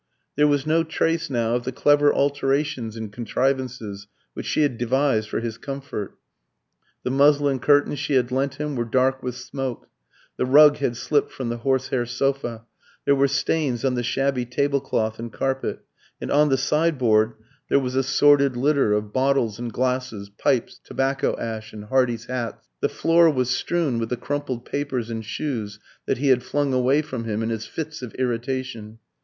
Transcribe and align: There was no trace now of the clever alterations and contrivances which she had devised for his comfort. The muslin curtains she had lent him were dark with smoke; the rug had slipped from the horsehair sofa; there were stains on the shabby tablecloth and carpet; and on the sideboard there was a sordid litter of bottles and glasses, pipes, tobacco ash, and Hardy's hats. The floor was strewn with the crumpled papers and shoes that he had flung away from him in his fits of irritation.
There 0.35 0.47
was 0.47 0.65
no 0.65 0.83
trace 0.83 1.29
now 1.29 1.53
of 1.53 1.63
the 1.63 1.71
clever 1.71 2.11
alterations 2.11 2.95
and 2.97 3.13
contrivances 3.13 4.07
which 4.33 4.47
she 4.47 4.63
had 4.63 4.79
devised 4.79 5.29
for 5.29 5.41
his 5.41 5.59
comfort. 5.59 6.15
The 7.03 7.11
muslin 7.11 7.59
curtains 7.59 7.99
she 7.99 8.15
had 8.15 8.31
lent 8.31 8.55
him 8.55 8.75
were 8.75 8.83
dark 8.83 9.21
with 9.21 9.35
smoke; 9.35 9.87
the 10.37 10.45
rug 10.47 10.77
had 10.77 10.97
slipped 10.97 11.31
from 11.31 11.49
the 11.49 11.57
horsehair 11.57 12.07
sofa; 12.07 12.63
there 13.05 13.13
were 13.13 13.27
stains 13.27 13.85
on 13.85 13.93
the 13.93 14.01
shabby 14.01 14.43
tablecloth 14.43 15.19
and 15.19 15.31
carpet; 15.31 15.85
and 16.19 16.31
on 16.31 16.49
the 16.49 16.57
sideboard 16.57 17.33
there 17.69 17.77
was 17.77 17.93
a 17.93 18.01
sordid 18.01 18.57
litter 18.57 18.93
of 18.93 19.13
bottles 19.13 19.59
and 19.59 19.71
glasses, 19.71 20.31
pipes, 20.31 20.81
tobacco 20.83 21.37
ash, 21.37 21.73
and 21.73 21.83
Hardy's 21.85 22.25
hats. 22.25 22.67
The 22.79 22.89
floor 22.89 23.29
was 23.29 23.51
strewn 23.51 23.99
with 23.99 24.09
the 24.09 24.17
crumpled 24.17 24.65
papers 24.65 25.11
and 25.11 25.23
shoes 25.23 25.77
that 26.07 26.17
he 26.17 26.29
had 26.29 26.41
flung 26.41 26.73
away 26.73 27.03
from 27.03 27.25
him 27.25 27.43
in 27.43 27.49
his 27.51 27.67
fits 27.67 28.01
of 28.01 28.15
irritation. 28.15 28.97